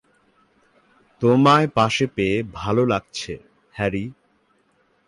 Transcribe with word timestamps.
তোমায় 1.21 1.67
পাশে 1.67 2.05
পেয়ে 2.07 2.43
ভালো 2.53 2.83
লাগছে, 2.85 3.33
হ্যারি। 3.75 4.05